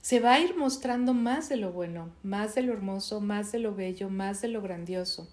Se 0.01 0.19
va 0.19 0.33
a 0.33 0.39
ir 0.39 0.55
mostrando 0.55 1.13
más 1.13 1.49
de 1.49 1.57
lo 1.57 1.71
bueno, 1.71 2.11
más 2.21 2.53
de 2.55 2.61
lo 2.61 2.73
hermoso, 2.73 3.21
más 3.21 3.51
de 3.51 3.59
lo 3.59 3.73
bello, 3.73 4.09
más 4.09 4.41
de 4.41 4.49
lo 4.49 4.61
grandioso. 4.61 5.27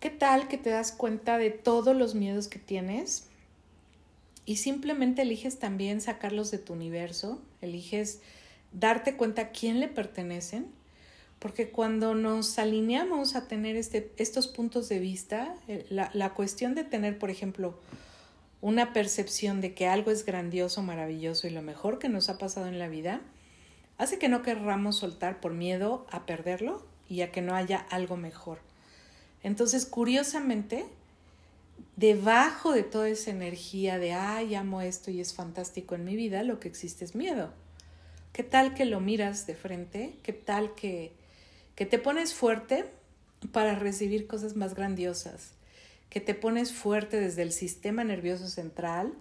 ¿Qué 0.00 0.10
tal 0.10 0.48
que 0.48 0.58
te 0.58 0.68
das 0.68 0.92
cuenta 0.92 1.38
de 1.38 1.50
todos 1.50 1.96
los 1.96 2.14
miedos 2.14 2.48
que 2.48 2.58
tienes? 2.58 3.26
Y 4.44 4.56
simplemente 4.56 5.22
eliges 5.22 5.58
también 5.58 6.02
sacarlos 6.02 6.50
de 6.50 6.58
tu 6.58 6.74
universo, 6.74 7.40
eliges 7.62 8.20
darte 8.72 9.16
cuenta 9.16 9.50
quién 9.50 9.80
le 9.80 9.88
pertenecen, 9.88 10.66
porque 11.38 11.70
cuando 11.70 12.14
nos 12.14 12.58
alineamos 12.58 13.34
a 13.34 13.48
tener 13.48 13.76
este, 13.76 14.12
estos 14.18 14.46
puntos 14.46 14.88
de 14.90 14.98
vista, 14.98 15.54
eh, 15.68 15.86
la, 15.88 16.10
la 16.12 16.34
cuestión 16.34 16.74
de 16.74 16.84
tener, 16.84 17.18
por 17.18 17.30
ejemplo, 17.30 17.78
una 18.64 18.94
percepción 18.94 19.60
de 19.60 19.74
que 19.74 19.88
algo 19.88 20.10
es 20.10 20.24
grandioso, 20.24 20.82
maravilloso 20.82 21.46
y 21.46 21.50
lo 21.50 21.60
mejor 21.60 21.98
que 21.98 22.08
nos 22.08 22.30
ha 22.30 22.38
pasado 22.38 22.66
en 22.66 22.78
la 22.78 22.88
vida, 22.88 23.20
hace 23.98 24.18
que 24.18 24.30
no 24.30 24.40
querramos 24.40 24.96
soltar 24.96 25.38
por 25.38 25.52
miedo 25.52 26.06
a 26.10 26.24
perderlo 26.24 26.82
y 27.06 27.20
a 27.20 27.30
que 27.30 27.42
no 27.42 27.54
haya 27.54 27.76
algo 27.90 28.16
mejor. 28.16 28.60
Entonces, 29.42 29.84
curiosamente, 29.84 30.86
debajo 31.96 32.72
de 32.72 32.84
toda 32.84 33.10
esa 33.10 33.32
energía 33.32 33.98
de, 33.98 34.14
ay, 34.14 34.54
amo 34.54 34.80
esto 34.80 35.10
y 35.10 35.20
es 35.20 35.34
fantástico 35.34 35.94
en 35.94 36.06
mi 36.06 36.16
vida, 36.16 36.42
lo 36.42 36.58
que 36.58 36.68
existe 36.68 37.04
es 37.04 37.14
miedo. 37.14 37.52
¿Qué 38.32 38.44
tal 38.44 38.72
que 38.72 38.86
lo 38.86 38.98
miras 38.98 39.46
de 39.46 39.56
frente? 39.56 40.16
¿Qué 40.22 40.32
tal 40.32 40.74
que, 40.74 41.12
que 41.74 41.84
te 41.84 41.98
pones 41.98 42.32
fuerte 42.32 42.86
para 43.52 43.74
recibir 43.74 44.26
cosas 44.26 44.56
más 44.56 44.74
grandiosas? 44.74 45.50
Que 46.14 46.20
te 46.20 46.36
pones 46.36 46.72
fuerte 46.72 47.18
desde 47.18 47.42
el 47.42 47.50
sistema 47.50 48.04
nervioso 48.04 48.46
central 48.46 49.14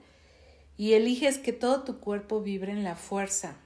y 0.78 0.94
eliges 0.94 1.40
que 1.40 1.52
todo 1.52 1.84
tu 1.84 2.00
cuerpo 2.00 2.44
vibre 2.44 2.72
en 2.72 2.84
la 2.84 2.96
fuerza, 2.96 3.58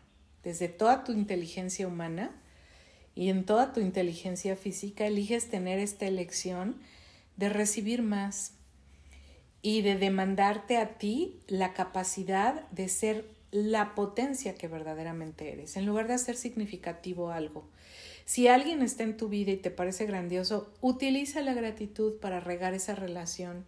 desde 0.43 0.69
toda 0.69 1.03
tu 1.03 1.12
inteligencia 1.12 1.89
humana 1.89 2.31
y 3.15 3.27
en 3.27 3.46
toda 3.46 3.74
tu 3.74 3.81
inteligencia 3.81 4.55
física 4.55 5.05
eliges 5.05 5.50
tener 5.50 5.77
esta 5.77 6.07
elección 6.07 6.77
de 7.36 7.50
recibir 7.50 8.01
más 8.01 8.53
y 9.62 9.81
de 9.81 9.98
demandarte 9.98 10.77
a 10.77 10.98
ti 10.98 11.41
la 11.48 11.74
capacidad 11.74 12.65
de 12.69 12.88
ser 12.88 13.25
la 13.51 13.93
potencia 13.93 14.55
que 14.55 14.69
verdaderamente 14.69 15.51
eres, 15.51 15.75
en 15.75 15.86
lugar 15.86 16.07
de 16.07 16.13
hacer 16.13 16.38
significativo 16.38 17.31
algo. 17.31 17.67
Si 18.27 18.50
alguien 18.50 18.81
está 18.81 19.03
en 19.03 19.15
tu 19.15 19.29
vida 19.29 19.53
y 19.53 19.55
te 19.55 19.72
parece 19.72 20.05
grandioso, 20.05 20.69
utiliza 20.81 21.39
la 21.39 21.53
gratitud 21.53 22.19
para 22.19 22.41
regar 22.41 22.74
esa 22.74 22.93
relación. 22.93 23.65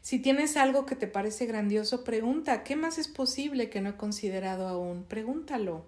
Si 0.00 0.18
tienes 0.18 0.56
algo 0.56 0.86
que 0.86 0.96
te 0.96 1.06
parece 1.06 1.44
grandioso, 1.44 2.02
pregunta, 2.02 2.64
¿qué 2.64 2.74
más 2.74 2.96
es 2.96 3.06
posible 3.06 3.68
que 3.68 3.82
no 3.82 3.90
he 3.90 3.96
considerado 3.96 4.66
aún? 4.66 5.04
Pregúntalo. 5.04 5.84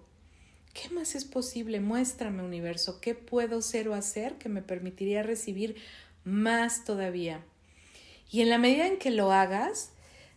¿Qué 0.73 0.91
más 0.91 1.15
es 1.15 1.25
posible? 1.25 1.79
Muéstrame, 1.79 2.43
universo, 2.43 3.01
¿qué 3.01 3.15
puedo 3.15 3.63
ser 3.63 3.89
o 3.89 3.95
hacer 3.95 4.37
que 4.37 4.49
me 4.49 4.61
permitiría 4.61 5.23
recibir 5.23 5.77
más 6.23 6.85
todavía? 6.85 7.43
Y 8.29 8.41
en 8.41 8.51
la 8.51 8.59
medida 8.59 8.85
en 8.85 8.99
que 8.99 9.09
lo 9.09 9.31
hagas, 9.31 9.93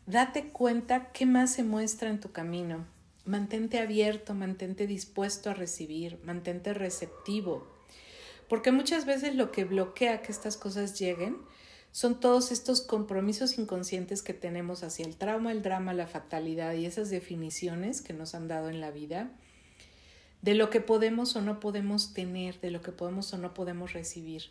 date 0.07 0.49
cuenta 0.49 1.13
qué 1.13 1.27
más 1.27 1.53
se 1.53 1.65
muestra 1.65 2.09
en 2.09 2.19
tu 2.19 2.33
camino. 2.33 2.96
Mantente 3.27 3.79
abierto, 3.79 4.35
mantente 4.35 4.87
dispuesto 4.87 5.51
a 5.51 5.55
recibir, 5.55 6.19
mantente 6.25 6.73
receptivo. 6.73 7.67
Porque 8.49 8.73
muchas 8.73 9.05
veces 9.05 9.35
lo 9.35 9.53
que 9.53 9.65
bloquea 9.65 10.23
que 10.23 10.33
estas 10.33 10.57
cosas 10.57 10.99
lleguen 10.99 11.37
son 11.91 12.21
todos 12.21 12.53
estos 12.53 12.83
compromisos 12.83 13.59
inconscientes 13.59 14.23
que 14.23 14.35
tenemos 14.35 14.83
hacia 14.83 15.07
el 15.07 15.17
trauma, 15.17 15.51
el 15.51 15.63
drama, 15.63 15.93
la 15.93 16.07
fatalidad 16.07 16.75
y 16.75 16.87
esas 16.87 17.11
definiciones 17.11 18.03
que 18.03 18.13
nos 18.13 18.35
han 18.35 18.49
dado 18.49 18.69
en 18.69 18.81
la 18.81 18.91
vida 18.91 19.31
de 20.43 20.55
lo 20.55 20.71
que 20.71 20.81
podemos 20.81 21.35
o 21.35 21.43
no 21.43 21.59
podemos 21.59 22.15
tener, 22.15 22.61
de 22.61 22.71
lo 22.71 22.81
que 22.81 22.93
podemos 22.93 23.33
o 23.33 23.39
no 23.39 23.55
podemos 23.55 23.93
recibir. 23.93 24.45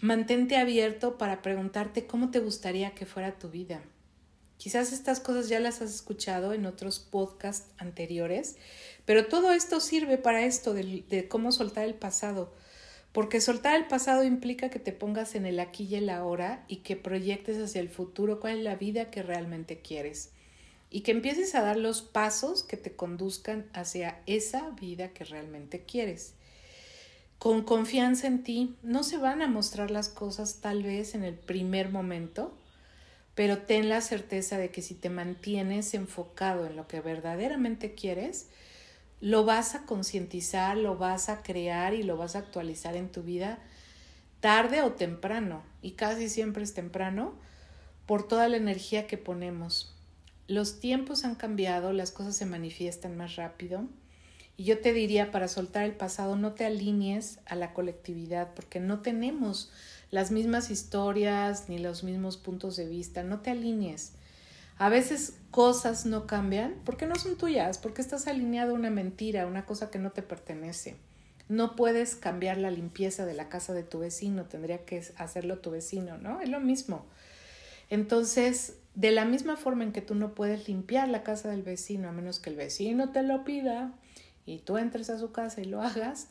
Mantente 0.00 0.56
abierto 0.56 1.18
para 1.18 1.42
preguntarte 1.42 2.06
cómo 2.06 2.30
te 2.30 2.40
gustaría 2.40 2.92
que 2.92 3.06
fuera 3.06 3.38
tu 3.38 3.48
vida. 3.48 3.82
Quizás 4.62 4.92
estas 4.92 5.18
cosas 5.18 5.48
ya 5.48 5.58
las 5.58 5.82
has 5.82 5.92
escuchado 5.92 6.52
en 6.52 6.66
otros 6.66 7.00
podcasts 7.00 7.66
anteriores, 7.78 8.54
pero 9.04 9.26
todo 9.26 9.52
esto 9.52 9.80
sirve 9.80 10.18
para 10.18 10.44
esto 10.44 10.72
de, 10.72 11.26
cómo 11.28 11.50
soltar 11.50 11.84
el 11.84 11.94
pasado, 11.94 12.54
porque 13.10 13.40
soltar 13.40 13.74
el 13.74 13.88
pasado 13.88 14.22
implica 14.22 14.70
que 14.70 14.78
te 14.78 14.92
pongas 14.92 15.34
en 15.34 15.46
el 15.46 15.58
aquí 15.58 15.88
y 15.90 15.96
el 15.96 16.08
ahora 16.08 16.64
y 16.68 16.76
que 16.76 16.94
proyectes 16.94 17.58
hacia 17.58 17.80
el 17.80 17.88
futuro 17.88 18.38
cuál 18.38 18.58
es 18.58 18.62
la 18.62 18.76
vida 18.76 19.10
que 19.10 19.24
realmente 19.24 19.80
quieres 19.80 20.30
y 20.90 21.00
que 21.00 21.10
empieces 21.10 21.56
a 21.56 21.62
dar 21.62 21.76
los 21.76 22.02
pasos 22.02 22.62
que 22.62 22.76
te 22.76 22.94
conduzcan 22.94 23.66
hacia 23.72 24.20
esa 24.26 24.70
vida 24.80 25.08
que 25.08 25.24
realmente 25.24 25.80
quieres. 25.80 26.34
Con 27.40 27.64
confianza 27.64 28.28
en 28.28 28.44
ti, 28.44 28.76
no 28.84 29.02
se 29.02 29.16
van 29.16 29.42
a 29.42 29.48
mostrar 29.48 29.90
las 29.90 30.08
cosas 30.08 30.60
tal 30.60 30.84
vez 30.84 31.16
en 31.16 31.24
el 31.24 31.34
primer 31.34 31.88
momento, 31.88 32.56
pero 33.34 33.58
ten 33.58 33.88
la 33.88 34.00
certeza 34.00 34.58
de 34.58 34.70
que 34.70 34.82
si 34.82 34.94
te 34.94 35.10
mantienes 35.10 35.94
enfocado 35.94 36.66
en 36.66 36.76
lo 36.76 36.86
que 36.86 37.00
verdaderamente 37.00 37.94
quieres, 37.94 38.48
lo 39.20 39.44
vas 39.44 39.74
a 39.74 39.86
concientizar, 39.86 40.76
lo 40.76 40.96
vas 40.96 41.28
a 41.28 41.42
crear 41.42 41.94
y 41.94 42.02
lo 42.02 42.16
vas 42.16 42.36
a 42.36 42.40
actualizar 42.40 42.96
en 42.96 43.10
tu 43.10 43.22
vida 43.22 43.58
tarde 44.40 44.82
o 44.82 44.92
temprano, 44.92 45.62
y 45.82 45.92
casi 45.92 46.28
siempre 46.28 46.64
es 46.64 46.74
temprano, 46.74 47.34
por 48.06 48.26
toda 48.26 48.48
la 48.48 48.56
energía 48.56 49.06
que 49.06 49.16
ponemos 49.16 49.94
los 50.48 50.80
tiempos 50.80 51.24
han 51.24 51.34
cambiado, 51.34 51.92
las 51.92 52.10
cosas 52.10 52.36
se 52.36 52.46
manifiestan 52.46 53.16
más 53.16 53.36
rápido. 53.36 53.86
Y 54.56 54.64
yo 54.64 54.80
te 54.80 54.92
diría, 54.92 55.30
para 55.30 55.48
soltar 55.48 55.84
el 55.84 55.94
pasado, 55.94 56.36
no 56.36 56.52
te 56.52 56.66
alinees 56.66 57.38
a 57.46 57.54
la 57.54 57.72
colectividad, 57.72 58.52
porque 58.54 58.80
no 58.80 59.00
tenemos 59.00 59.70
las 60.12 60.30
mismas 60.30 60.70
historias 60.70 61.70
ni 61.70 61.78
los 61.78 62.04
mismos 62.04 62.36
puntos 62.36 62.76
de 62.76 62.86
vista, 62.86 63.24
no 63.24 63.40
te 63.40 63.50
alinees. 63.50 64.12
A 64.76 64.90
veces 64.90 65.38
cosas 65.50 66.04
no 66.04 66.26
cambian 66.26 66.74
porque 66.84 67.06
no 67.06 67.14
son 67.14 67.36
tuyas, 67.38 67.78
porque 67.78 68.02
estás 68.02 68.26
alineado 68.26 68.72
a 68.72 68.74
una 68.74 68.90
mentira, 68.90 69.46
una 69.46 69.64
cosa 69.64 69.90
que 69.90 69.98
no 69.98 70.10
te 70.10 70.20
pertenece. 70.20 70.96
No 71.48 71.76
puedes 71.76 72.14
cambiar 72.14 72.58
la 72.58 72.70
limpieza 72.70 73.24
de 73.24 73.32
la 73.32 73.48
casa 73.48 73.72
de 73.72 73.84
tu 73.84 74.00
vecino, 74.00 74.44
tendría 74.44 74.84
que 74.84 75.02
hacerlo 75.16 75.58
tu 75.58 75.70
vecino, 75.70 76.18
¿no? 76.18 76.42
Es 76.42 76.50
lo 76.50 76.60
mismo. 76.60 77.06
Entonces, 77.88 78.76
de 78.94 79.12
la 79.12 79.24
misma 79.24 79.56
forma 79.56 79.84
en 79.84 79.92
que 79.92 80.02
tú 80.02 80.14
no 80.14 80.34
puedes 80.34 80.68
limpiar 80.68 81.08
la 81.08 81.22
casa 81.22 81.48
del 81.48 81.62
vecino 81.62 82.10
a 82.10 82.12
menos 82.12 82.38
que 82.38 82.50
el 82.50 82.56
vecino 82.56 83.12
te 83.12 83.22
lo 83.22 83.44
pida 83.44 83.94
y 84.44 84.58
tú 84.58 84.76
entres 84.76 85.08
a 85.08 85.18
su 85.18 85.32
casa 85.32 85.62
y 85.62 85.64
lo 85.64 85.80
hagas, 85.80 86.28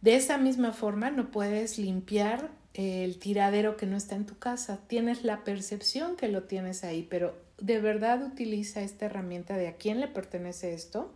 de 0.00 0.16
esa 0.16 0.38
misma 0.38 0.72
forma 0.72 1.10
no 1.10 1.30
puedes 1.30 1.76
limpiar 1.76 2.61
el 2.74 3.18
tiradero 3.18 3.76
que 3.76 3.86
no 3.86 3.96
está 3.96 4.16
en 4.16 4.26
tu 4.26 4.38
casa. 4.38 4.80
Tienes 4.86 5.24
la 5.24 5.44
percepción 5.44 6.16
que 6.16 6.28
lo 6.28 6.44
tienes 6.44 6.84
ahí, 6.84 7.06
pero 7.08 7.34
de 7.58 7.80
verdad 7.80 8.22
utiliza 8.22 8.82
esta 8.82 9.06
herramienta 9.06 9.56
de 9.56 9.68
a 9.68 9.76
quién 9.76 10.00
le 10.00 10.08
pertenece 10.08 10.74
esto 10.74 11.12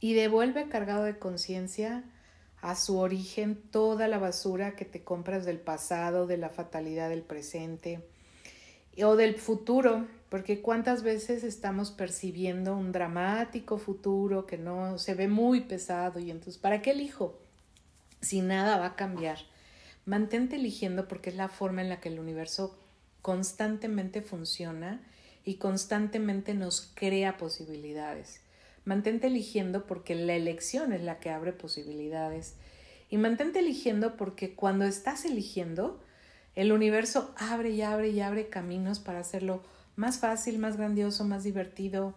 y 0.00 0.14
devuelve 0.14 0.68
cargado 0.68 1.04
de 1.04 1.18
conciencia 1.18 2.04
a 2.60 2.76
su 2.76 2.98
origen 2.98 3.60
toda 3.70 4.08
la 4.08 4.18
basura 4.18 4.74
que 4.74 4.84
te 4.84 5.02
compras 5.02 5.44
del 5.44 5.58
pasado, 5.58 6.26
de 6.26 6.38
la 6.38 6.48
fatalidad 6.48 7.10
del 7.10 7.22
presente 7.22 8.00
o 9.02 9.16
del 9.16 9.34
futuro, 9.34 10.06
porque 10.28 10.62
cuántas 10.62 11.02
veces 11.02 11.44
estamos 11.44 11.90
percibiendo 11.90 12.76
un 12.76 12.92
dramático 12.92 13.76
futuro 13.76 14.46
que 14.46 14.56
no 14.56 14.98
se 14.98 15.14
ve 15.14 15.28
muy 15.28 15.62
pesado 15.62 16.20
y 16.20 16.30
entonces, 16.30 16.58
¿para 16.58 16.80
qué 16.80 16.92
elijo? 16.92 17.38
Si 18.20 18.40
nada 18.40 18.78
va 18.78 18.86
a 18.86 18.96
cambiar. 18.96 19.38
Mantente 20.06 20.56
eligiendo 20.56 21.08
porque 21.08 21.30
es 21.30 21.36
la 21.36 21.48
forma 21.48 21.80
en 21.80 21.88
la 21.88 22.00
que 22.00 22.10
el 22.10 22.18
universo 22.18 22.76
constantemente 23.22 24.20
funciona 24.20 25.00
y 25.44 25.54
constantemente 25.54 26.52
nos 26.52 26.92
crea 26.94 27.38
posibilidades. 27.38 28.40
Mantente 28.84 29.28
eligiendo 29.28 29.86
porque 29.86 30.14
la 30.14 30.34
elección 30.34 30.92
es 30.92 31.02
la 31.02 31.18
que 31.20 31.30
abre 31.30 31.52
posibilidades. 31.52 32.56
Y 33.08 33.16
mantente 33.16 33.60
eligiendo 33.60 34.16
porque 34.16 34.54
cuando 34.54 34.84
estás 34.84 35.24
eligiendo, 35.24 36.02
el 36.54 36.70
universo 36.70 37.34
abre 37.38 37.70
y 37.70 37.80
abre 37.80 38.10
y 38.10 38.20
abre 38.20 38.48
caminos 38.48 38.98
para 38.98 39.20
hacerlo 39.20 39.62
más 39.96 40.18
fácil, 40.18 40.58
más 40.58 40.76
grandioso, 40.76 41.24
más 41.24 41.44
divertido, 41.44 42.14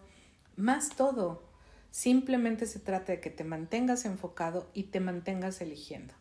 más 0.56 0.90
todo. 0.90 1.42
Simplemente 1.90 2.66
se 2.66 2.80
trata 2.80 3.12
de 3.12 3.20
que 3.20 3.30
te 3.30 3.44
mantengas 3.44 4.04
enfocado 4.04 4.68
y 4.74 4.84
te 4.84 5.00
mantengas 5.00 5.62
eligiendo. 5.62 6.12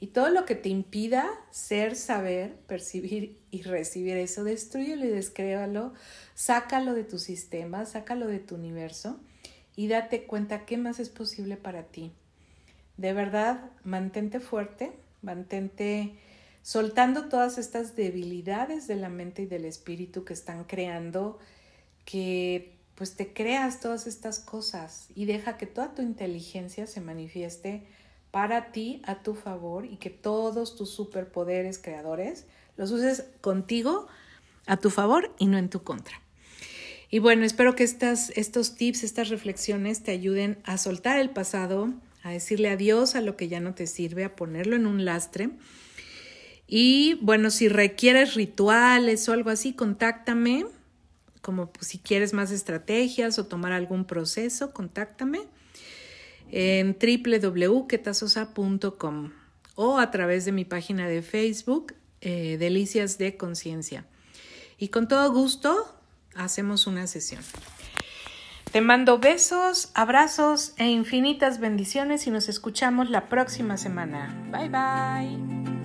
Y 0.00 0.08
todo 0.08 0.30
lo 0.30 0.46
que 0.46 0.54
te 0.54 0.70
impida 0.70 1.28
ser, 1.50 1.94
saber, 1.94 2.56
percibir 2.66 3.38
y 3.50 3.62
recibir 3.62 4.16
eso, 4.16 4.44
destruyelo 4.44 5.04
y 5.04 5.10
descréalo, 5.10 5.92
sácalo 6.34 6.94
de 6.94 7.04
tu 7.04 7.18
sistema, 7.18 7.84
sácalo 7.84 8.26
de 8.26 8.38
tu 8.38 8.54
universo 8.54 9.20
y 9.76 9.88
date 9.88 10.24
cuenta 10.24 10.64
qué 10.64 10.78
más 10.78 11.00
es 11.00 11.10
posible 11.10 11.58
para 11.58 11.84
ti. 11.84 12.12
De 12.96 13.12
verdad, 13.12 13.70
mantente 13.84 14.40
fuerte, 14.40 14.92
mantente 15.20 16.14
soltando 16.62 17.28
todas 17.28 17.58
estas 17.58 17.94
debilidades 17.94 18.86
de 18.86 18.96
la 18.96 19.10
mente 19.10 19.42
y 19.42 19.46
del 19.46 19.66
espíritu 19.66 20.24
que 20.24 20.32
están 20.32 20.64
creando 20.64 21.38
que 22.04 22.78
pues 22.94 23.16
te 23.16 23.32
creas 23.32 23.80
todas 23.80 24.06
estas 24.06 24.40
cosas 24.40 25.08
y 25.14 25.24
deja 25.24 25.56
que 25.56 25.66
toda 25.66 25.94
tu 25.94 26.02
inteligencia 26.02 26.86
se 26.86 27.00
manifieste 27.00 27.86
para 28.30 28.72
ti 28.72 29.02
a 29.04 29.22
tu 29.22 29.34
favor 29.34 29.84
y 29.84 29.96
que 29.96 30.10
todos 30.10 30.76
tus 30.76 30.90
superpoderes 30.90 31.78
creadores 31.78 32.46
los 32.76 32.90
uses 32.92 33.24
contigo 33.40 34.06
a 34.66 34.76
tu 34.76 34.90
favor 34.90 35.34
y 35.38 35.46
no 35.46 35.58
en 35.58 35.68
tu 35.68 35.82
contra. 35.82 36.20
Y 37.10 37.18
bueno, 37.18 37.44
espero 37.44 37.74
que 37.74 37.82
estas, 37.82 38.30
estos 38.36 38.76
tips, 38.76 39.02
estas 39.02 39.28
reflexiones 39.28 40.02
te 40.04 40.12
ayuden 40.12 40.58
a 40.64 40.78
soltar 40.78 41.18
el 41.18 41.30
pasado, 41.30 41.92
a 42.22 42.30
decirle 42.30 42.70
adiós 42.70 43.16
a 43.16 43.20
lo 43.20 43.36
que 43.36 43.48
ya 43.48 43.58
no 43.58 43.74
te 43.74 43.88
sirve, 43.88 44.24
a 44.24 44.36
ponerlo 44.36 44.76
en 44.76 44.86
un 44.86 45.04
lastre. 45.04 45.50
Y 46.68 47.14
bueno, 47.20 47.50
si 47.50 47.68
requieres 47.68 48.34
rituales 48.34 49.28
o 49.28 49.32
algo 49.32 49.50
así, 49.50 49.72
contáctame. 49.72 50.66
Como 51.42 51.72
si 51.80 51.98
quieres 51.98 52.32
más 52.32 52.52
estrategias 52.52 53.40
o 53.40 53.46
tomar 53.46 53.72
algún 53.72 54.04
proceso, 54.04 54.72
contáctame 54.72 55.40
en 56.50 56.96
www.quetasosa.com 56.98 59.30
o 59.74 59.98
a 59.98 60.10
través 60.10 60.44
de 60.44 60.52
mi 60.52 60.64
página 60.64 61.08
de 61.08 61.22
Facebook, 61.22 61.94
eh, 62.20 62.56
Delicias 62.58 63.18
de 63.18 63.36
Conciencia. 63.36 64.04
Y 64.78 64.88
con 64.88 65.08
todo 65.08 65.32
gusto 65.32 65.96
hacemos 66.34 66.86
una 66.86 67.06
sesión. 67.06 67.42
Te 68.72 68.80
mando 68.80 69.18
besos, 69.18 69.90
abrazos 69.94 70.74
e 70.76 70.88
infinitas 70.88 71.58
bendiciones 71.58 72.26
y 72.26 72.30
nos 72.30 72.48
escuchamos 72.48 73.10
la 73.10 73.28
próxima 73.28 73.76
semana. 73.76 74.32
Bye 74.52 74.68
bye. 74.68 75.79